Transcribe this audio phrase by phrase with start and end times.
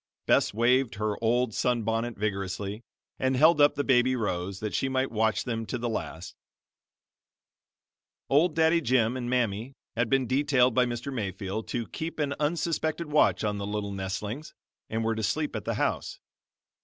[0.25, 2.81] Bess waved her old sun bonnet vigorously,
[3.19, 6.33] and held up the baby Rose, that she might watch them to the last.
[8.27, 11.13] Old Daddy Jim and Mammy had been detailed by Mr.
[11.13, 14.55] Mayfield to keep an unsuspected watch on the little nestlings,
[14.89, 16.17] and were to sleep at the house.